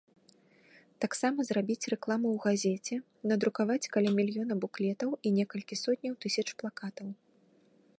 Таксама 1.03 1.39
зрабіць 1.49 1.89
рэкламу 1.93 2.27
ў 2.31 2.37
газеце, 2.45 2.95
надрукаваць 3.33 3.89
каля 3.97 4.09
мільёна 4.19 4.53
буклетаў 4.65 5.09
і 5.25 5.37
некалькі 5.41 5.75
сотняў 5.85 6.13
тысяч 6.27 6.47
плакатаў. 6.63 7.07